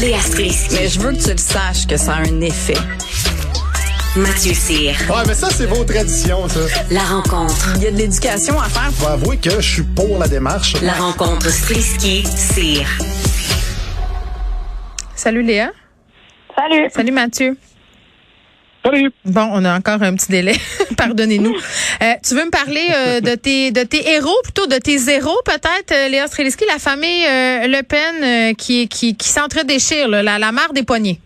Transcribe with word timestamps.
Léa 0.00 0.20
Strisky. 0.20 0.74
Mais 0.74 0.88
je 0.88 1.00
veux 1.00 1.12
que 1.12 1.22
tu 1.22 1.30
le 1.30 1.38
saches 1.38 1.86
que 1.86 1.96
ça 1.96 2.14
a 2.14 2.18
un 2.18 2.40
effet. 2.40 2.76
Mathieu 4.16 4.54
Cyr. 4.54 4.94
Ouais, 5.10 5.22
mais 5.26 5.34
ça, 5.34 5.48
c'est 5.50 5.66
vos 5.66 5.82
traditions, 5.84 6.48
ça. 6.48 6.60
La 6.90 7.02
rencontre. 7.02 7.72
Il 7.76 7.82
y 7.82 7.86
a 7.88 7.90
de 7.90 7.96
l'éducation 7.96 8.60
à 8.60 8.68
faire. 8.68 8.92
Faut 8.92 9.08
avouer 9.08 9.38
que 9.38 9.50
je 9.50 9.60
suis 9.60 9.82
pour 9.82 10.18
la 10.18 10.28
démarche. 10.28 10.74
La 10.82 10.92
rencontre 10.92 11.48
Strisky-Cyr. 11.50 12.86
Salut 15.16 15.42
Léa. 15.42 15.72
Salut. 16.56 16.90
Salut 16.90 17.12
Mathieu. 17.12 17.56
Salut. 18.84 19.10
Bon, 19.24 19.48
on 19.52 19.64
a 19.64 19.76
encore 19.76 20.00
un 20.02 20.14
petit 20.14 20.30
délai. 20.30 20.54
Pardonnez-nous. 20.96 21.54
Euh, 22.00 22.12
tu 22.26 22.34
veux 22.34 22.44
me 22.44 22.50
parler 22.50 22.86
euh, 22.94 23.20
de 23.20 23.34
tes 23.34 23.72
de 23.72 23.82
tes 23.82 24.08
héros, 24.08 24.38
plutôt 24.44 24.66
de 24.66 24.76
tes 24.76 24.98
zéros, 24.98 25.40
peut-être, 25.44 25.92
euh, 25.92 26.08
Léa 26.08 26.28
Streliski, 26.28 26.64
la 26.66 26.78
famille 26.78 27.24
Le 27.24 27.82
Pen 27.82 28.54
qui, 28.54 28.88
qui, 28.88 29.16
qui 29.16 29.28
s'entre-déchire, 29.28 30.08
la, 30.08 30.38
la 30.38 30.52
mare 30.52 30.72
des 30.72 30.84
poignets. 30.84 31.18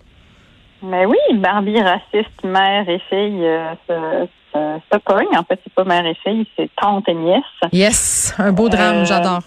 Mais 0.82 1.04
oui, 1.06 1.18
Barbie 1.34 1.80
raciste, 1.80 2.42
mère 2.42 2.88
et 2.88 3.00
fille 3.10 3.46
se, 3.86 4.26
se, 4.52 4.78
se 4.92 4.98
pogne. 4.98 5.36
En 5.36 5.44
fait, 5.44 5.60
c'est 5.62 5.72
pas 5.74 5.84
mère 5.84 6.06
et 6.06 6.16
fille, 6.24 6.46
c'est 6.56 6.70
tante 6.80 7.08
et 7.08 7.14
nièce. 7.14 7.42
Yes, 7.72 8.34
un 8.38 8.52
beau 8.52 8.68
drame, 8.68 9.04
j'adore. 9.04 9.42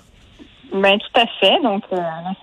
Ben 0.75 0.99
tout 0.99 1.21
à 1.21 1.25
fait. 1.39 1.57
Donc, 1.63 1.83
euh, 1.93 1.97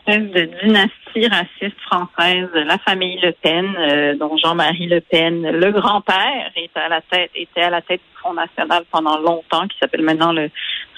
une 0.06 0.16
espèce 0.16 0.32
de 0.32 0.64
dynastie 0.64 1.28
raciste 1.28 1.78
française, 1.82 2.48
la 2.54 2.78
famille 2.78 3.20
Le 3.20 3.32
Pen, 3.32 3.76
euh, 3.76 4.14
dont 4.16 4.38
Jean-Marie 4.38 4.86
Le 4.86 5.02
Pen, 5.02 5.42
le 5.42 5.70
grand-père, 5.70 6.50
était 6.56 6.80
à 6.80 6.88
la 6.88 7.02
tête, 7.02 7.30
était 7.34 7.60
à 7.60 7.68
la 7.68 7.82
tête 7.82 8.00
du 8.00 8.18
Front 8.20 8.32
National 8.32 8.84
pendant 8.90 9.18
longtemps, 9.18 9.68
qui 9.68 9.76
s'appelle 9.78 10.00
maintenant 10.00 10.32
le 10.32 10.50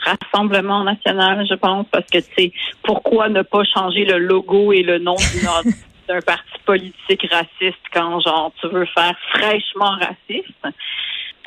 Rassemblement 0.05 0.85
National, 0.85 1.45
je 1.51 1.55
pense, 1.55 1.87
parce 1.91 2.09
que 2.09 2.19
tu 2.19 2.33
sais, 2.39 2.53
pourquoi 2.85 3.29
ne 3.29 3.43
pas 3.43 3.65
changer 3.65 4.05
le 4.05 4.19
logo 4.19 4.73
et 4.73 4.85
le 4.85 4.99
nom 4.99 5.17
d'un 6.09 6.21
parti 6.21 6.59
politique 6.65 7.27
raciste 7.33 7.83
quand 7.93 8.21
genre 8.21 8.53
tu 8.61 8.69
veux 8.69 8.87
faire 8.95 9.17
fraîchement 9.33 9.97
raciste? 9.99 10.69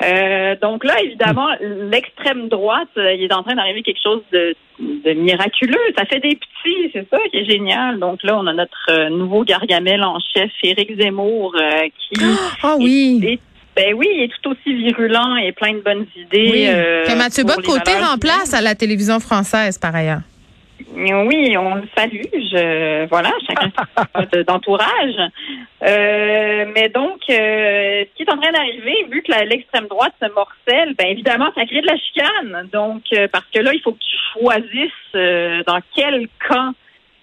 Euh, 0.02 0.54
donc 0.62 0.84
là, 0.84 1.00
évidemment, 1.02 1.48
l'extrême 1.60 2.48
droite, 2.48 2.88
euh, 2.96 3.14
il 3.14 3.24
est 3.24 3.32
en 3.32 3.42
train 3.42 3.56
d'arriver 3.56 3.82
quelque 3.82 4.00
chose 4.02 4.22
de, 4.32 4.54
de 4.78 5.12
miraculeux. 5.12 5.76
Ça 5.96 6.04
fait 6.04 6.20
des 6.20 6.36
petits, 6.36 6.90
c'est 6.92 7.06
ça 7.10 7.18
qui 7.30 7.38
est 7.38 7.44
génial. 7.44 7.98
Donc 7.98 8.22
là, 8.22 8.38
on 8.38 8.46
a 8.46 8.52
notre 8.52 8.86
euh, 8.90 9.08
nouveau 9.10 9.44
Gargamel 9.44 10.02
en 10.04 10.18
chef, 10.20 10.50
Éric 10.62 11.00
Zemmour, 11.00 11.54
euh, 11.60 11.88
qui 11.98 12.24
Ah 12.62 12.76
oui. 12.78 13.20
est, 13.24 13.40
ben 13.74 13.94
oui, 13.94 14.06
il 14.14 14.22
est 14.24 14.30
tout 14.42 14.50
aussi 14.50 14.74
virulent 14.74 15.36
et 15.36 15.52
plein 15.52 15.72
de 15.74 15.80
bonnes 15.80 16.06
idées. 16.16 16.50
Oui. 16.52 16.66
euh, 16.68 17.04
que 17.04 17.16
Mathieu 17.16 17.44
les 17.44 17.48
valeurs 17.52 18.10
remplace 18.10 18.54
à 18.54 18.60
la 18.60 18.74
télévision 18.74 19.18
française, 19.20 19.78
par 19.78 19.94
ailleurs. 19.94 20.20
Oui, 20.94 21.56
on 21.56 21.74
le 21.76 21.88
salue. 21.96 22.22
Je, 22.32 23.06
voilà, 23.06 23.30
chacun 23.46 23.70
de- 24.32 24.42
d'entourage. 24.42 25.14
Euh, 25.82 26.64
mais 26.74 26.88
donc, 26.88 27.20
euh, 27.30 28.04
ce 28.04 28.16
qui 28.16 28.22
est 28.22 28.32
en 28.32 28.38
train 28.38 28.52
d'arriver, 28.52 29.06
vu 29.10 29.22
que 29.22 29.30
la- 29.30 29.44
l'extrême 29.44 29.86
droite 29.86 30.14
se 30.20 30.28
morcelle, 30.32 30.94
ben 30.98 31.06
évidemment, 31.08 31.50
ça 31.54 31.64
crée 31.66 31.80
de 31.80 31.86
la 31.86 31.96
chicane. 31.96 32.68
Donc, 32.72 33.02
euh, 33.12 33.28
parce 33.30 33.46
que 33.54 33.60
là, 33.60 33.72
il 33.74 33.80
faut 33.80 33.92
que 33.92 33.98
tu 33.98 34.16
choisisses 34.40 35.14
euh, 35.14 35.62
dans 35.66 35.80
quel 35.94 36.26
camp 36.48 36.72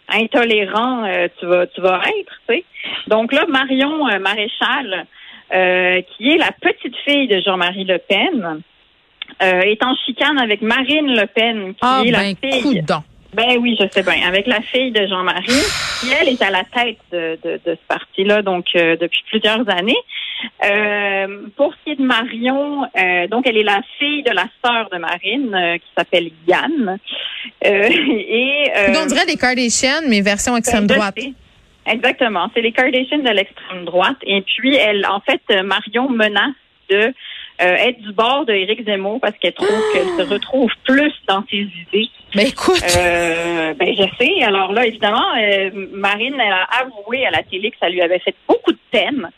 intolérant 0.10 1.04
euh, 1.06 1.28
tu 1.40 1.46
vas 1.48 1.68
tu 1.68 1.82
vas 1.82 2.00
être. 2.20 2.34
Tu 2.48 2.56
sais. 2.56 2.66
Donc 3.08 3.34
là, 3.34 3.46
Marion 3.48 4.08
euh, 4.08 4.20
Maréchal, 4.20 5.06
euh, 5.54 6.02
qui 6.16 6.30
est 6.32 6.38
la 6.38 6.52
petite 6.52 6.96
fille 7.06 7.28
de 7.28 7.42
Jean-Marie 7.42 7.86
Le 7.86 7.98
Pen, 7.98 8.62
euh, 9.42 9.60
est 9.62 9.84
en 9.84 9.96
chicane 10.06 10.38
avec 10.40 10.62
Marine 10.62 11.08
Le 11.20 11.26
Pen, 11.26 11.74
qui 11.74 11.80
Ah 11.82 12.04
est 12.06 12.12
la 12.12 12.20
ben, 12.20 12.36
fille. 12.44 12.62
coudon. 12.62 13.04
Ben 13.36 13.58
oui, 13.60 13.78
je 13.80 13.86
sais 13.92 14.02
bien. 14.02 14.26
Avec 14.28 14.48
la 14.48 14.62
fille 14.62 14.92
de 14.92 15.06
Jean-Marie, 15.08 15.64
qui 16.00 16.08
elle 16.20 16.30
est 16.30 16.42
à 16.42 16.50
la 16.50 16.64
tête 16.64 16.98
de, 17.12 17.38
de, 17.44 17.60
de 17.66 17.76
ce 17.76 17.88
parti-là, 17.88 18.42
donc 18.42 18.68
euh, 18.76 18.96
depuis 18.96 19.24
plusieurs 19.30 19.68
années. 19.70 19.98
Euh, 20.64 21.48
pour 21.58 21.74
ce 21.74 21.84
qui 21.84 21.92
est 21.92 21.96
de 21.96 22.06
Marion, 22.06 22.84
euh, 22.84 23.28
donc 23.28 23.46
elle 23.48 23.58
est 23.58 23.64
la 23.64 23.82
fille 24.00 24.24
de 24.24 24.32
la 24.32 24.46
sœur 24.64 24.90
de 24.90 24.98
Marine, 24.98 25.80
qui 25.80 25.88
s'appelle 25.98 26.30
Yann. 26.48 26.98
Et 27.62 28.72
on 28.96 29.06
dirait 29.06 29.26
des 29.26 29.38
Kardashians, 29.38 30.08
mais 30.08 30.22
version 30.22 30.56
extrême 30.56 30.88
ben, 30.88 30.94
je 30.94 31.00
droite. 31.00 31.20
Exactement. 31.88 32.50
C'est 32.54 32.62
les 32.62 32.72
Kardashians 32.72 33.20
de 33.20 33.30
l'extrême 33.30 33.86
droite. 33.86 34.18
Et 34.24 34.42
puis, 34.42 34.76
elle, 34.76 35.06
en 35.06 35.20
fait, 35.20 35.42
Marion 35.64 36.10
menace 36.10 36.54
de 36.90 37.14
euh, 37.62 37.76
être 37.76 38.02
du 38.02 38.12
bord 38.12 38.46
de 38.46 38.54
Éric 38.54 38.86
Zemmour 38.86 39.20
parce 39.22 39.38
qu'elle 39.38 39.54
trouve 39.54 39.82
qu'elle 39.94 40.26
se 40.26 40.30
retrouve 40.34 40.72
plus 40.84 41.14
dans 41.28 41.44
ses 41.50 41.68
idées. 41.88 42.10
Mais 42.36 42.50
écoute, 42.50 42.84
Euh, 42.98 43.74
ben, 43.74 43.96
je 43.96 44.04
sais. 44.20 44.44
Alors 44.44 44.72
là, 44.74 44.86
évidemment, 44.86 45.26
euh, 45.40 45.70
Marine, 45.94 46.36
elle 46.40 46.52
a 46.54 46.68
avoué 46.82 47.26
à 47.26 47.32
la 47.32 47.44
télé 47.44 47.72
que 47.72 47.78
ça 47.80 47.90
lui 47.90 48.02
avait 48.02 48.20
fait 48.20 48.36
beaucoup 48.48 48.72
de 48.72 48.80
peine, 48.92 49.30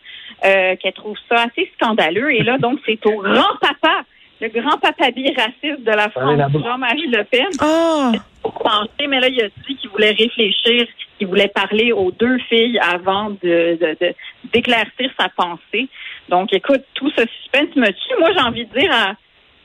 euh, 0.46 0.76
qu'elle 0.78 0.94
trouve 0.94 1.18
ça 1.30 1.44
assez 1.44 1.72
scandaleux. 1.76 2.34
Et 2.34 2.44
là, 2.44 2.58
donc, 2.66 2.80
c'est 2.86 3.06
au 3.06 3.22
grand-papa, 3.22 4.04
le 4.42 4.50
grand-papa 4.50 5.06
raciste 5.06 5.82
de 5.84 5.92
la 5.92 6.10
France, 6.10 6.38
Jean-Marie 6.54 7.08
Le 7.08 7.24
Pen, 7.24 7.48
ah, 7.60 8.12
pour 8.42 8.54
penser, 8.54 9.08
mais 9.08 9.20
là, 9.20 9.28
il 9.30 9.42
a 9.42 9.48
dit 9.68 9.76
qu'il 9.76 9.90
voulait 9.90 10.12
réfléchir, 10.12 10.88
qu'il 11.18 11.28
voulait 11.28 11.48
parler 11.50 11.92
aux 11.92 12.12
deux 12.12 12.38
filles 12.50 12.80
avant 12.80 13.32
de, 13.32 13.78
de, 13.82 13.98
de- 14.00 14.14
d'éclaircir 14.54 15.12
sa 15.20 15.30
pensée. 15.30 15.88
Donc, 16.30 16.54
écoute, 16.54 16.84
tout 16.94 17.10
ce 17.18 17.24
suspense 17.26 17.76
me 17.76 17.88
tue. 17.88 18.20
Moi, 18.20 18.30
j'ai 18.34 18.42
envie 18.42 18.66
de 18.66 18.80
dire 18.80 18.92
à, 18.92 19.14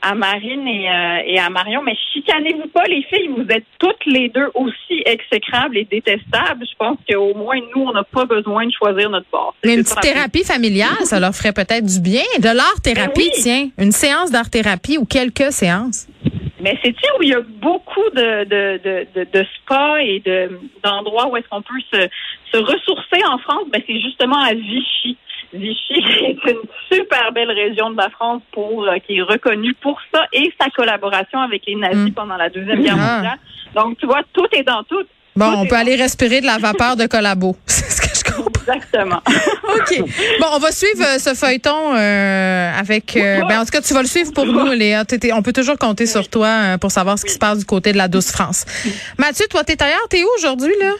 à 0.03 0.15
Marine 0.15 0.67
et, 0.67 0.89
euh, 0.91 1.19
et 1.27 1.39
à 1.39 1.49
Marion, 1.49 1.81
mais 1.83 1.97
chicanez-vous 2.13 2.69
pas, 2.69 2.83
les 2.85 3.03
filles. 3.05 3.29
Vous 3.37 3.47
êtes 3.49 3.65
toutes 3.79 4.05
les 4.07 4.29
deux 4.29 4.49
aussi 4.55 5.03
exécrables 5.07 5.77
et 5.79 5.85
détestables. 5.85 6.65
Je 6.69 6.77
pense 6.77 6.99
qu'au 7.09 7.35
moins, 7.35 7.57
nous, 7.75 7.83
on 7.83 7.93
n'a 7.93 8.03
pas 8.03 8.25
besoin 8.25 8.67
de 8.67 8.73
choisir 8.73 9.09
notre 9.11 9.27
bord. 9.31 9.55
mais 9.65 9.75
une 9.75 9.85
C'est 9.85 9.95
petite 9.95 10.13
thérapie 10.15 10.45
familiale, 10.45 10.97
ça 11.05 11.21
leur 11.21 11.33
ferait 11.35 11.53
peut-être 11.53 11.85
du 11.87 12.01
bien. 12.01 12.23
De 12.41 12.49
l'art-thérapie, 12.55 13.31
Ben 13.31 13.31
oui. 13.37 13.43
tiens. 13.43 13.69
Une 13.79 13.93
séance 13.93 14.31
d'art-thérapie 14.33 14.99
ou 14.99 15.05
quelques 15.05 15.53
séances. 15.53 16.09
Mais 16.61 16.77
c'est-tu 16.83 17.05
où 17.19 17.23
il 17.23 17.31
y 17.31 17.35
a 17.35 17.41
beaucoup 17.41 18.09
de, 18.15 18.45
de, 18.45 18.81
de, 18.85 19.07
de, 19.15 19.27
de 19.33 19.47
spas 19.57 19.97
et 19.99 20.21
de, 20.25 20.61
d'endroits 20.85 21.29
où 21.29 21.37
est-ce 21.37 21.49
qu'on 21.49 21.63
peut 21.63 21.81
se, 21.93 22.09
se 22.53 22.57
ressourcer 22.59 23.21
en 23.29 23.39
France? 23.39 23.65
Ben, 23.73 23.83
c'est 23.87 24.01
justement 24.01 24.41
à 24.41 24.55
Vichy. 24.55 25.17
Vichy 25.53 25.95
est 26.25 26.51
une 26.51 26.59
super 26.91 27.33
belle 27.33 27.51
région 27.51 27.91
de 27.91 27.97
la 27.97 28.11
France 28.11 28.43
pour, 28.53 28.85
euh, 28.85 28.99
qui 29.07 29.19
est 29.19 29.23
reconnue 29.23 29.75
pour 29.83 29.99
ça 30.15 30.25
et 30.33 30.53
sa 30.61 30.69
collaboration 30.71 31.41
avec 31.41 31.63
les 31.67 31.75
nazis 31.77 32.11
Mm. 32.11 32.15
pendant 32.15 32.37
la 32.37 32.49
Deuxième 32.49 32.83
Guerre 32.83 32.97
Ah. 32.99 33.15
mondiale. 33.17 33.39
Donc, 33.75 33.99
tu 33.99 34.07
vois, 34.07 34.23
tout 34.33 34.47
est 34.53 34.63
dans 34.65 34.83
tout. 34.85 35.03
Bon, 35.35 35.51
Tout 35.51 35.59
on 35.61 35.67
peut 35.67 35.77
aller 35.77 35.97
respirer 35.97 36.41
de 36.43 36.47
la 36.47 36.59
vapeur 36.59 36.95
de 36.97 37.07
collabo. 37.07 37.57
C'est 37.67 37.91
ce 37.91 38.01
que 38.03 38.09
je 38.31 38.35
comprends. 38.35 38.73
Exactement. 38.75 39.23
OK. 39.65 39.99
Bon, 40.41 40.47
on 40.53 40.59
va 40.59 40.71
suivre 40.73 41.03
euh, 41.03 41.19
ce 41.19 41.33
feuilleton 41.35 41.95
euh, 41.97 42.73
avec... 42.79 43.17
euh, 43.17 43.41
ben, 43.49 43.61
en 43.61 43.65
tout 43.65 43.71
cas, 43.71 43.81
tu 43.81 43.95
vas 43.95 44.03
le 44.03 44.09
suivre 44.09 44.31
pour 44.35 44.45
nous, 44.47 44.73
Léa. 44.73 45.05
On 45.35 45.43
peut 45.43 45.53
toujours 45.55 45.79
compter 45.79 46.05
sur 46.07 46.29
toi 46.29 46.47
euh, 46.49 46.79
pour 46.79 46.91
savoir 46.91 47.19
ce 47.19 47.25
qui 47.25 47.33
se 47.33 47.39
passe 47.39 47.59
du 47.61 47.65
côté 47.65 47.93
de 47.93 47.97
la 47.99 48.09
douce 48.09 48.31
France. 48.31 48.67
Mathieu, 49.19 49.47
toi, 49.51 49.65
t'es 49.65 49.83
ailleurs? 49.83 50.07
T'es 50.11 50.23
où 50.23 50.29
aujourd'hui, 50.37 50.73
là? 50.81 50.93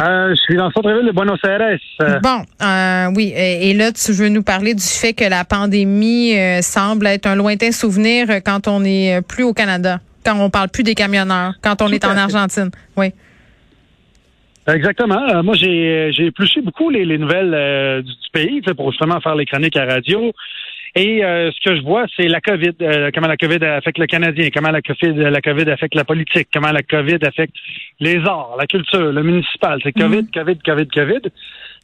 Euh, 0.00 0.30
je 0.30 0.40
suis 0.40 0.56
dans 0.56 0.66
le 0.66 0.72
centre-ville 0.72 1.06
de 1.06 1.12
Buenos 1.12 1.38
Aires. 1.44 1.78
Bon, 2.22 2.42
euh, 2.62 3.12
oui. 3.14 3.32
Et, 3.36 3.74
là, 3.74 3.92
tu 3.92 4.12
veux 4.12 4.28
nous 4.28 4.42
parler 4.42 4.74
du 4.74 4.82
fait 4.82 5.12
que 5.12 5.24
la 5.24 5.44
pandémie 5.44 6.38
euh, 6.38 6.62
semble 6.62 7.06
être 7.06 7.26
un 7.26 7.34
lointain 7.34 7.72
souvenir 7.72 8.30
euh, 8.30 8.40
quand 8.44 8.68
on 8.68 8.80
n'est 8.80 9.20
plus 9.22 9.44
au 9.44 9.52
Canada, 9.52 10.00
quand 10.24 10.38
on 10.38 10.50
parle 10.50 10.68
plus 10.68 10.82
des 10.82 10.94
camionneurs, 10.94 11.54
quand 11.62 11.82
on 11.82 11.86
Tout 11.86 11.94
est 11.94 12.04
en 12.04 12.14
fait. 12.14 12.18
Argentine. 12.18 12.70
Oui. 12.96 13.12
Exactement. 14.66 15.22
Euh, 15.28 15.42
moi, 15.42 15.54
j'ai 15.54 16.10
j'ai 16.12 16.26
épluché 16.26 16.60
beaucoup 16.60 16.90
les, 16.90 17.04
les 17.04 17.18
nouvelles 17.18 17.54
euh, 17.54 18.02
du, 18.02 18.12
du 18.12 18.30
pays 18.32 18.60
pour 18.76 18.90
justement 18.92 19.20
faire 19.20 19.34
les 19.34 19.46
chroniques 19.46 19.76
à 19.76 19.86
radio. 19.86 20.32
Et 20.96 21.24
euh, 21.24 21.50
ce 21.52 21.68
que 21.68 21.76
je 21.76 21.82
vois, 21.82 22.06
c'est 22.16 22.26
la 22.26 22.40
COVID, 22.40 22.74
euh, 22.82 23.10
comment 23.14 23.28
la 23.28 23.36
COVID 23.36 23.64
affecte 23.64 23.98
le 23.98 24.06
Canadien, 24.06 24.48
comment 24.52 24.70
la 24.70 24.82
COVID, 24.82 25.14
la 25.14 25.40
COVID 25.40 25.70
affecte 25.70 25.94
la 25.94 26.04
politique, 26.04 26.48
comment 26.52 26.72
la 26.72 26.82
COVID 26.82 27.18
affecte 27.22 27.54
les 28.00 28.18
arts, 28.26 28.56
la 28.58 28.66
culture, 28.66 29.12
le 29.12 29.22
municipal. 29.22 29.78
C'est 29.82 29.92
COVID, 29.92 30.26
COVID, 30.34 30.58
COVID, 30.64 30.86
COVID. 30.88 31.30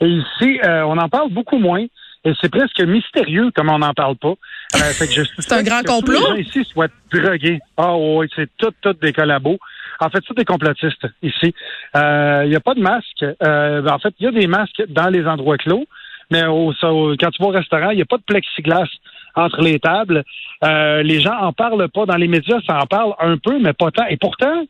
Et 0.01 0.07
ici, 0.09 0.61
euh, 0.65 0.83
on 0.83 0.99
en 0.99 1.09
parle 1.09 1.31
beaucoup 1.31 1.59
moins. 1.59 1.85
Et 2.27 2.33
c'est 2.41 2.51
presque 2.51 2.81
mystérieux 2.81 3.53
comme 3.55 3.71
on 3.71 3.79
n'en 3.79 3.95
parle 3.95 4.17
pas. 4.17 4.35
Euh, 4.75 4.79
C'est 5.39 5.53
un 5.53 5.63
grand 5.63 5.83
tous 5.83 5.93
complot? 5.93 6.15
Les 6.15 6.27
gens 6.27 6.35
ici 6.35 6.65
soient 6.65 6.89
drogués. 7.13 7.61
Ah 7.77 7.97
oui, 7.97 8.27
c'est 8.35 8.51
tout, 8.57 8.73
tout 8.83 8.95
des 8.95 9.13
collabos. 9.13 9.59
En 10.01 10.11
fait, 10.11 10.19
c'est 10.27 10.37
des 10.37 10.45
complotistes 10.45 11.07
ici. 11.23 11.55
Euh, 11.97 12.43
Il 12.45 12.51
n'y 12.51 12.57
a 12.57 12.61
pas 12.61 12.75
de 12.75 12.81
masque. 12.81 13.25
Euh, 13.43 13.87
en 13.87 13.99
fait, 14.01 14.13
il 14.19 14.25
y 14.25 14.27
a 14.27 14.33
des 14.33 14.49
masques 14.49 14.83
dans 14.89 15.09
les 15.09 15.25
endroits 15.25 15.57
clos, 15.57 15.87
mais 16.31 16.45
au, 16.47 16.73
quand 17.19 17.31
tu 17.31 17.43
vas 17.43 17.49
au 17.49 17.53
restaurant, 17.53 17.91
il 17.91 17.97
n'y 17.97 18.03
a 18.03 18.07
pas 18.07 18.17
de 18.19 18.23
plexiglas 18.23 18.87
entre 19.35 19.61
les 19.63 19.79
tables. 19.79 20.25
Euh, 20.65 21.03
les 21.03 21.21
gens 21.21 21.37
en 21.41 21.53
parlent 21.53 21.89
pas. 21.89 22.07
Dans 22.07 22.17
les 22.17 22.29
médias, 22.29 22.59
ça 22.67 22.79
en 22.83 22.87
parle 22.87 23.13
un 23.21 23.37
peu, 23.39 23.59
mais 23.61 23.73
pas 23.75 23.91
tant. 23.91 24.07
Et 24.09 24.17
pourtant, 24.17 24.65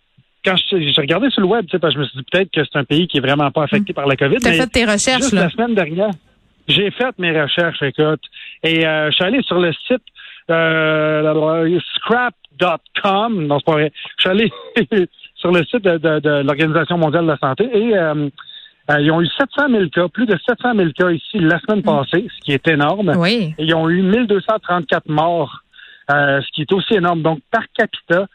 quand 0.44 0.56
je- 0.56 0.78
j'ai 0.92 1.00
regardé 1.00 1.30
sur 1.30 1.40
le 1.40 1.46
web, 1.46 1.64
tu 1.66 1.72
sais, 1.72 1.78
parce 1.78 1.94
que 1.94 2.00
je 2.00 2.02
me 2.04 2.08
suis 2.08 2.18
dit 2.18 2.24
peut-être 2.30 2.50
que 2.50 2.60
c'est 2.64 2.78
un 2.78 2.84
pays 2.84 3.06
qui 3.08 3.18
est 3.18 3.20
vraiment 3.20 3.50
pas 3.50 3.62
affecté 3.64 3.92
par 3.92 4.06
la 4.06 4.16
COVID. 4.16 4.36
T'as 4.38 4.50
mais 4.50 4.56
fait 4.58 4.66
tes 4.66 4.84
recherches, 4.84 5.22
Juste 5.22 5.32
là. 5.32 5.44
la 5.44 5.50
semaine 5.50 5.74
dernière, 5.74 6.10
j'ai 6.68 6.90
fait 6.90 7.16
mes 7.18 7.40
recherches, 7.40 7.80
écoute, 7.82 8.20
et 8.62 8.86
euh, 8.86 9.10
je 9.10 9.14
suis 9.16 9.24
allé 9.24 9.40
sur 9.42 9.58
le 9.60 9.72
site 9.86 10.02
euh, 10.50 11.78
scrap.com. 11.96 13.46
Non, 13.46 13.58
c'est 13.58 13.64
pas 13.66 13.72
vrai. 13.72 13.92
Je 14.18 14.20
suis 14.22 14.30
allé 14.30 14.52
sur 15.36 15.52
le 15.52 15.64
site 15.64 15.82
de, 15.82 15.98
de- 15.98 16.20
de 16.20 16.42
l'Organisation 16.42 16.98
mondiale 16.98 17.24
de 17.24 17.30
la 17.30 17.36
santé 17.38 17.64
et 17.72 17.96
euh, 18.90 18.94
euh, 18.94 19.00
ils 19.00 19.10
ont 19.10 19.20
eu 19.20 19.26
700 19.26 19.68
000 19.70 19.88
cas, 19.90 20.08
plus 20.08 20.26
de 20.26 20.38
700 20.46 20.74
000 20.76 20.90
cas 20.96 21.10
ici 21.10 21.38
la 21.38 21.58
semaine 21.60 21.82
passée, 21.82 22.26
ce 22.36 22.44
qui 22.44 22.52
est 22.52 22.68
énorme. 22.68 23.14
Oui. 23.16 23.54
Et 23.58 23.64
ils 23.64 23.74
ont 23.74 23.88
eu 23.88 24.02
1234 24.02 25.08
morts, 25.08 25.60
euh, 26.10 26.40
ce 26.40 26.46
qui 26.52 26.62
est 26.62 26.72
aussi 26.72 26.94
énorme. 26.94 27.22
Donc, 27.22 27.40
par 27.50 27.62
capita, 27.76 28.26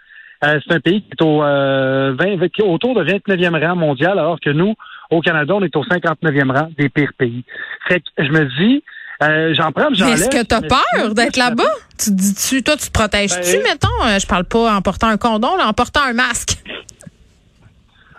euh, 0.43 0.59
c'est 0.65 0.73
un 0.73 0.79
pays 0.79 1.01
qui 1.01 1.09
est 1.11 1.21
au, 1.23 1.43
euh, 1.43 2.15
20 2.19 2.47
qui 2.49 2.61
est 2.61 2.65
autour 2.65 2.95
de 2.95 3.03
29e 3.03 3.55
rang 3.65 3.75
mondial, 3.75 4.17
alors 4.19 4.39
que 4.39 4.49
nous, 4.49 4.75
au 5.09 5.21
Canada, 5.21 5.53
on 5.55 5.61
est 5.63 5.75
au 5.75 5.83
59e 5.83 6.51
rang 6.51 6.69
des 6.77 6.89
pires 6.89 7.13
pays. 7.17 7.43
Fait 7.87 7.99
que 7.99 8.07
je 8.17 8.31
me 8.31 8.45
dis, 8.59 8.83
euh, 9.23 9.53
j'en 9.53 9.71
prends, 9.71 9.93
j'en 9.93 10.05
Mais 10.07 10.13
est-ce 10.13 10.29
que 10.29 10.43
t'as 10.43 10.61
peur 10.61 11.13
d'être 11.13 11.37
là-bas? 11.37 11.63
Tu 11.97 12.09
te 12.09 12.15
dis-tu, 12.15 12.63
toi, 12.63 12.75
tu 12.75 12.87
te 12.87 12.91
protèges-tu, 12.91 13.57
Ben- 13.57 13.63
mettons? 13.63 13.87
Euh, 14.07 14.17
Je 14.19 14.25
parle 14.25 14.45
pas 14.45 14.73
en 14.75 14.81
portant 14.81 15.07
un 15.07 15.17
condom, 15.17 15.55
là, 15.57 15.67
en 15.67 15.73
portant 15.73 16.01
un 16.01 16.13
masque. 16.13 16.57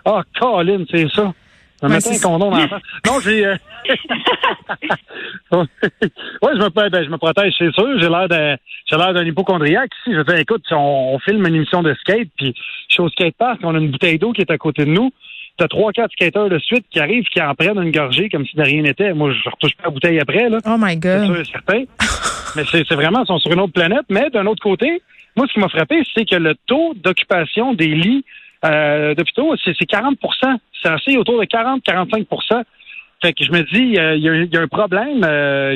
Ah, 0.05 0.21
Colin, 0.39 0.83
c'est 0.89 1.07
ça. 1.13 1.33
Je 1.83 1.87
mettais 1.87 2.13
c'est 2.13 2.25
un 2.25 2.29
condom 2.29 2.49
dans 2.51 2.57
la 2.57 2.67
face. 2.67 2.81
Non, 3.05 3.19
j'ai... 3.19 3.45
euh, 3.45 3.55
ouais, 5.51 6.51
je 6.53 6.57
me, 6.57 6.69
ben, 6.89 7.03
je 7.03 7.09
me 7.09 7.17
protège, 7.17 7.53
c'est 7.57 7.71
sûr. 7.73 7.99
J'ai 7.99 8.09
l'air 8.09 8.27
d'un, 8.27 8.55
j'ai 8.89 8.97
l'air 8.97 9.13
d'un 9.13 9.25
hypochondriaque 9.25 9.91
ici. 10.05 10.15
Je 10.15 10.21
dis, 10.21 10.41
écoute, 10.41 10.63
on, 10.71 11.13
on 11.13 11.19
filme 11.19 11.45
une 11.45 11.55
émission 11.55 11.83
de 11.83 11.93
skate, 11.95 12.29
puis 12.37 12.53
je 12.89 12.93
suis 12.93 13.01
au 13.01 13.09
skatepark, 13.09 13.59
on 13.63 13.75
a 13.75 13.79
une 13.79 13.91
bouteille 13.91 14.17
d'eau 14.17 14.31
qui 14.33 14.41
est 14.41 14.51
à 14.51 14.57
côté 14.57 14.85
de 14.85 14.91
nous. 14.91 15.11
T'as 15.57 15.67
trois, 15.67 15.91
quatre 15.91 16.11
skateurs 16.13 16.49
de 16.49 16.57
suite 16.57 16.85
qui 16.89 16.99
arrivent, 16.99 17.25
qui 17.25 17.39
en 17.39 17.53
prennent 17.53 17.77
une 17.79 17.91
gorgée 17.91 18.27
comme 18.29 18.43
si 18.45 18.55
de 18.55 18.63
rien 18.63 18.81
n'était. 18.81 19.13
Moi, 19.13 19.31
je 19.33 19.49
retouche 19.49 19.75
pas 19.75 19.83
la 19.85 19.89
bouteille 19.91 20.19
après, 20.19 20.49
là. 20.49 20.57
Oh 20.65 20.77
my 20.79 20.93
C'est 20.93 20.99
God. 20.99 21.25
sûr 21.27 21.39
et 21.39 21.45
certain. 21.45 21.83
Mais 22.55 22.63
c'est 22.71 22.83
c'est 22.87 22.95
vraiment, 22.95 23.21
ils 23.23 23.27
sont 23.27 23.37
sur 23.37 23.51
une 23.51 23.59
autre 23.59 23.73
planète. 23.73 24.05
Mais 24.09 24.29
d'un 24.31 24.47
autre 24.47 24.63
côté, 24.63 25.01
moi, 25.35 25.45
ce 25.47 25.53
qui 25.53 25.59
m'a 25.59 25.69
frappé, 25.69 26.01
c'est 26.15 26.25
que 26.27 26.35
le 26.35 26.55
taux 26.65 26.93
d'occupation 26.95 27.73
des 27.73 27.87
lits 27.87 28.25
euh, 28.65 29.13
d'hôpitaux, 29.15 29.55
c'est 29.63 29.73
c'est 29.77 29.89
40% 29.89 30.15
C'est 30.81 30.89
assez 30.89 31.17
autour 31.17 31.39
de 31.39 31.45
40-45% 31.45 32.63
Fait 33.21 33.33
que 33.33 33.43
je 33.45 33.51
me 33.51 33.61
dis, 33.73 33.97
euh, 33.99 34.15
il 34.15 34.23
y, 34.23 34.29
a- 34.29 34.35
il 34.35 34.53
y 34.53 34.57
a 34.57 34.61
un 34.61 34.67
problème. 34.67 35.23
euh, 35.23 35.75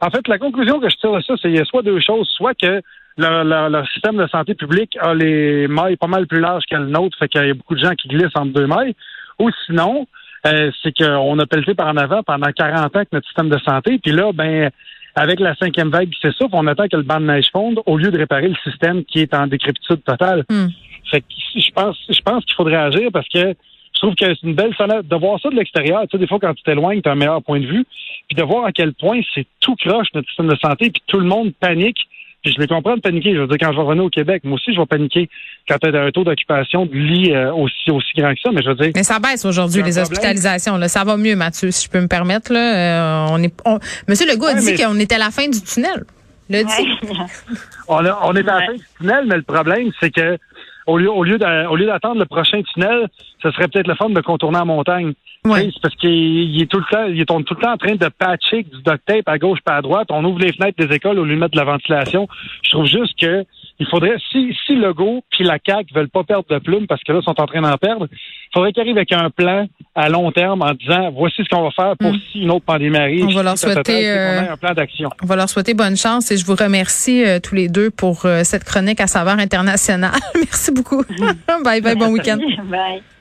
en 0.00 0.10
fait, 0.10 0.28
la 0.28 0.38
conclusion 0.38 0.78
que 0.78 0.88
je 0.90 0.96
tire 0.96 1.12
de 1.12 1.20
ça, 1.20 1.34
c'est 1.36 1.48
qu'il 1.48 1.56
y 1.56 1.60
a 1.60 1.64
soit 1.64 1.82
deux 1.82 2.00
choses. 2.00 2.28
Soit 2.36 2.54
que 2.54 2.82
le 3.18 3.84
système 3.94 4.16
de 4.18 4.26
santé 4.26 4.54
publique 4.54 4.96
a 5.00 5.14
les 5.14 5.68
mailles 5.68 5.96
pas 5.96 6.06
mal 6.06 6.26
plus 6.26 6.40
larges 6.40 6.64
que 6.70 6.76
le 6.76 6.86
nôtre, 6.86 7.16
fait 7.18 7.28
qu'il 7.28 7.46
y 7.46 7.50
a 7.50 7.54
beaucoup 7.54 7.74
de 7.74 7.80
gens 7.82 7.94
qui 7.94 8.08
glissent 8.08 8.34
entre 8.36 8.52
deux 8.52 8.66
mailles. 8.66 8.94
Ou 9.38 9.50
sinon, 9.64 10.06
euh, 10.46 10.70
c'est 10.82 10.94
qu'on 10.96 11.38
a 11.38 11.46
pelleté 11.46 11.74
par 11.74 11.88
en 11.88 11.96
avant 11.96 12.22
pendant 12.22 12.50
40 12.52 12.78
ans 12.94 12.98
avec 12.98 13.12
notre 13.12 13.26
système 13.26 13.48
de 13.48 13.58
santé. 13.58 13.98
Puis 14.02 14.12
là, 14.12 14.32
ben, 14.34 14.70
avec 15.14 15.40
la 15.40 15.54
cinquième 15.54 15.88
vague 15.88 16.10
qui 16.10 16.20
s'essouffle, 16.20 16.50
on 16.52 16.66
attend 16.66 16.88
que 16.88 16.96
le 16.98 17.02
banc 17.04 17.20
de 17.20 17.24
neige 17.26 17.48
fonde 17.52 17.80
au 17.86 17.96
lieu 17.96 18.10
de 18.10 18.18
réparer 18.18 18.48
le 18.48 18.54
système 18.70 19.02
qui 19.04 19.20
est 19.20 19.32
en 19.34 19.46
décrépitude 19.46 20.04
totale. 20.04 20.44
Hmm. 20.50 20.66
Fait 21.10 21.20
que 21.20 21.26
je 21.54 21.70
pense, 21.72 21.96
je 22.08 22.20
pense 22.20 22.44
qu'il 22.44 22.54
faudrait 22.54 22.76
agir 22.76 23.10
parce 23.12 23.28
que 23.28 23.38
je 23.38 24.00
trouve 24.00 24.14
que 24.14 24.26
c'est 24.26 24.42
une 24.42 24.54
belle 24.54 24.74
fenêtre 24.74 25.04
de 25.04 25.16
voir 25.16 25.40
ça 25.40 25.48
de 25.48 25.54
l'extérieur. 25.56 26.02
Tu 26.02 26.08
sais, 26.12 26.18
des 26.18 26.26
fois, 26.26 26.38
quand 26.40 26.52
tu 26.54 26.62
t'éloignes, 26.62 27.00
tu 27.00 27.08
as 27.08 27.12
un 27.12 27.16
meilleur 27.16 27.42
point 27.42 27.60
de 27.60 27.66
vue. 27.66 27.84
Puis 28.28 28.36
de 28.36 28.42
voir 28.42 28.64
à 28.66 28.72
quel 28.72 28.92
point 28.92 29.20
c'est 29.34 29.46
tout 29.60 29.74
croche, 29.76 30.08
notre 30.14 30.28
système 30.28 30.48
de 30.48 30.56
santé, 30.56 30.90
puis 30.90 31.02
tout 31.06 31.18
le 31.20 31.26
monde 31.26 31.52
panique. 31.60 31.98
Puis 32.42 32.52
je 32.54 32.60
les 32.60 32.66
comprends 32.68 32.94
de 32.96 33.00
paniquer. 33.00 33.34
Je 33.34 33.40
veux 33.40 33.46
dire, 33.46 33.56
quand 33.58 33.72
je 33.72 33.76
vais 33.76 33.82
revenir 33.82 34.04
au 34.04 34.10
Québec, 34.10 34.42
moi 34.44 34.54
aussi, 34.56 34.72
je 34.74 34.78
vais 34.78 34.86
paniquer 34.86 35.28
quand 35.68 35.78
tu 35.78 35.88
as 35.88 36.00
un 36.02 36.10
taux 36.10 36.22
d'occupation 36.24 36.86
de 36.86 36.92
lit 36.94 37.32
euh, 37.32 37.52
aussi, 37.54 37.90
aussi 37.90 38.08
grand 38.16 38.34
que 38.34 38.40
ça. 38.40 38.50
Mais 38.52 38.62
je 38.62 38.68
veux 38.68 38.74
dire, 38.74 38.90
Mais 38.94 39.02
ça 39.02 39.18
baisse 39.18 39.44
aujourd'hui, 39.44 39.78
les 39.82 39.90
problème. 39.90 40.02
hospitalisations. 40.02 40.76
Là. 40.76 40.88
Ça 40.88 41.02
va 41.04 41.16
mieux, 41.16 41.34
Mathieu, 41.34 41.70
si 41.70 41.86
je 41.86 41.90
peux 41.90 42.00
me 42.00 42.06
permettre. 42.08 42.52
Là. 42.52 43.24
Euh, 43.24 43.26
on 43.30 43.42
est, 43.42 43.52
on- 43.64 43.78
Monsieur 44.08 44.26
Legault 44.30 44.46
a 44.46 44.54
dit 44.54 44.66
mais- 44.66 44.76
qu'on 44.76 44.98
était 45.00 45.14
à 45.16 45.18
la 45.18 45.30
fin 45.30 45.48
du 45.48 45.60
tunnel. 45.62 46.04
Le 46.50 46.62
dit. 46.62 47.08
On, 47.88 48.04
a- 48.04 48.18
on 48.24 48.34
est 48.34 48.48
à 48.48 48.60
la 48.60 48.66
fin 48.66 48.72
du 48.74 48.82
tunnel, 48.98 49.24
mais 49.26 49.36
le 49.36 49.42
problème, 49.42 49.90
c'est 50.00 50.10
que 50.10 50.38
au 50.86 50.98
lieu, 50.98 51.10
au 51.10 51.24
lieu 51.24 51.38
d'a- 51.38 51.70
au 51.70 51.76
lieu 51.76 51.86
d'attendre 51.86 52.18
le 52.20 52.26
prochain 52.26 52.62
tunnel, 52.62 53.08
ce 53.42 53.50
serait 53.50 53.68
peut-être 53.68 53.88
le 53.88 53.94
fun 53.94 54.10
de 54.10 54.20
contourner 54.20 54.58
en 54.58 54.66
montagne. 54.66 55.12
Ouais. 55.44 55.70
Parce 55.80 55.94
qu'il 55.96 56.10
il 56.10 56.62
est 56.62 56.66
tout 56.66 56.78
le 56.78 56.84
temps, 56.90 57.06
il 57.06 57.20
est 57.20 57.24
tout 57.24 57.36
le 57.38 57.60
temps 57.60 57.72
en 57.72 57.76
train 57.76 57.94
de 57.94 58.08
patcher 58.08 58.64
du 58.64 58.82
duct 58.82 59.00
tape 59.06 59.28
à 59.28 59.38
gauche 59.38 59.60
pas 59.64 59.76
à 59.76 59.82
droite. 59.82 60.08
On 60.10 60.24
ouvre 60.24 60.40
les 60.40 60.52
fenêtres 60.52 60.84
des 60.84 60.94
écoles 60.94 61.18
au 61.18 61.24
lieu 61.24 61.34
de 61.34 61.40
mettre 61.40 61.52
de 61.52 61.58
la 61.58 61.64
ventilation. 61.64 62.26
Je 62.62 62.70
trouve 62.70 62.86
juste 62.86 63.18
que 63.20 63.44
il 63.78 63.86
faudrait, 63.86 64.16
si, 64.32 64.56
si 64.66 64.74
Legault 64.74 65.22
puis 65.30 65.44
la 65.44 65.58
CAQ 65.64 65.92
veulent 65.94 66.08
pas 66.08 66.24
perdre 66.24 66.46
de 66.48 66.58
plumes 66.58 66.86
parce 66.86 67.02
que 67.02 67.12
là, 67.12 67.18
ils 67.20 67.24
sont 67.24 67.40
en 67.40 67.46
train 67.46 67.60
d'en 67.60 67.76
perdre, 67.76 68.06
il 68.10 68.50
faudrait 68.54 68.72
qu'ils 68.72 68.80
arrivent 68.82 68.96
avec 68.96 69.12
un 69.12 69.30
plan 69.30 69.66
à 69.94 70.08
long 70.08 70.30
terme 70.32 70.62
en 70.62 70.72
disant 70.72 71.10
voici 71.12 71.42
ce 71.44 71.48
qu'on 71.48 71.62
va 71.62 71.70
faire 71.70 71.94
pour 71.98 72.12
Mm. 72.12 72.20
si 72.32 72.40
une 72.40 72.50
autre 72.50 72.64
pandémie 72.64 72.96
arrive. 72.96 73.26
On 73.26 73.34
va 73.34 73.42
leur 73.42 73.58
souhaiter, 73.58 74.08
euh, 74.08 74.52
un 74.52 74.56
plan 74.56 74.72
d'action. 74.72 75.10
On 75.22 75.26
va 75.26 75.36
leur 75.36 75.48
souhaiter 75.48 75.74
bonne 75.74 75.96
chance 75.96 76.30
et 76.30 76.36
je 76.36 76.46
vous 76.46 76.54
remercie 76.54 77.24
euh, 77.24 77.38
tous 77.40 77.54
les 77.54 77.68
deux 77.68 77.90
pour 77.90 78.24
euh, 78.26 78.44
cette 78.44 78.64
chronique 78.64 79.00
à 79.00 79.06
saveur 79.06 79.38
internationale. 79.38 80.12
Merci 80.34 80.72
beaucoup. 80.72 81.02
bye 81.64 81.80
bye, 81.80 81.96
bon 81.96 82.08
week-end. 82.12 82.38
Bye. 82.70 83.02